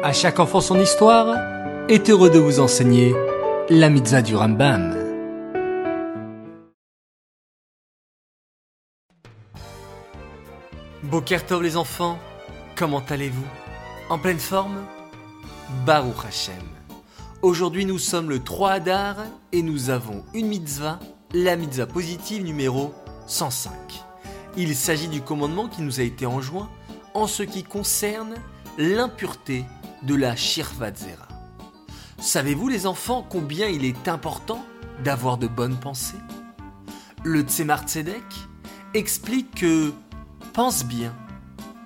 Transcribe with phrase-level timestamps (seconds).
[0.00, 1.36] À chaque enfant son histoire
[1.88, 3.16] est heureux de vous enseigner
[3.68, 4.94] la mitzvah du Rambam.
[11.02, 12.16] Bokertov les enfants,
[12.76, 13.44] comment allez-vous?
[14.08, 14.84] En pleine forme?
[15.84, 16.54] Baruch Hashem.
[17.42, 19.16] Aujourd'hui nous sommes le 3 Adar
[19.50, 21.00] et nous avons une mitzvah,
[21.34, 22.94] la mitzvah positive numéro
[23.26, 23.72] 105.
[24.56, 26.68] Il s'agit du commandement qui nous a été enjoint
[27.14, 28.36] en ce qui concerne
[28.78, 29.64] l'impureté
[30.04, 31.26] de la Shirvatzera.
[32.20, 34.64] Savez-vous les enfants combien il est important
[35.02, 36.20] d'avoir de bonnes pensées?
[37.24, 38.22] Le Tzemar Tzedek
[38.94, 39.92] explique que
[40.52, 41.12] pense bien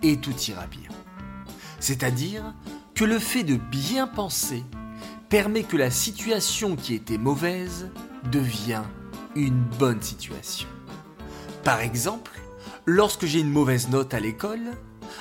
[0.03, 0.91] et tout ira bien.
[1.81, 2.55] C'est-à-dire
[2.95, 4.63] que le fait de bien penser
[5.31, 7.89] permet que la situation qui était mauvaise
[8.31, 8.83] devient
[9.35, 10.69] une bonne situation.
[11.65, 12.39] Par exemple,
[12.85, 14.73] lorsque j'ai une mauvaise note à l'école,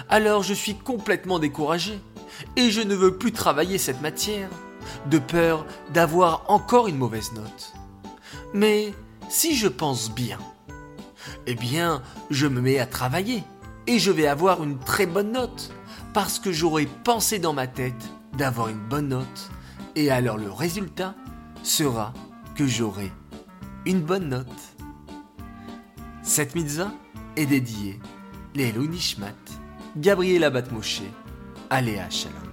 [0.09, 1.99] alors je suis complètement découragé
[2.55, 4.49] et je ne veux plus travailler cette matière,
[5.09, 7.73] de peur d'avoir encore une mauvaise note.
[8.53, 8.93] Mais
[9.29, 10.39] si je pense bien,
[11.47, 13.43] eh bien, je me mets à travailler
[13.87, 15.71] et je vais avoir une très bonne note
[16.13, 19.49] parce que j'aurai pensé dans ma tête d'avoir une bonne note
[19.95, 21.15] et alors le résultat
[21.63, 22.13] sera
[22.55, 23.11] que j'aurai
[23.85, 24.47] une bonne note.
[26.23, 26.91] Cette mitzvah
[27.35, 27.99] est dédiée
[28.53, 29.33] les Nishmat,
[29.95, 31.11] Gabriela Batmoshe,
[31.69, 32.50] Aléa Shalom.